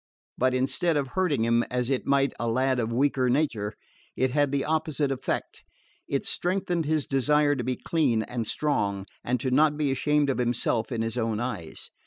[0.35, 3.73] But instead of hurting him, as it might a lad of weaker nature,
[4.15, 5.61] it had the opposite effect.
[6.07, 10.39] It strengthened his desire to be clean and strong, and to not be ashamed of
[10.39, 11.91] himself in his own eyes.